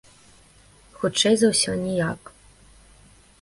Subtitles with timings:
[1.01, 2.21] Хутчэй за ўсё, ніяк.